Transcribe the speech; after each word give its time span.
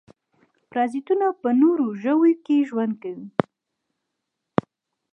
پرازیتونه 0.69 1.25
په 1.41 1.49
نورو 1.61 1.85
ژویو 2.01 2.65
ژوند 2.69 2.93
کوي 3.01 3.27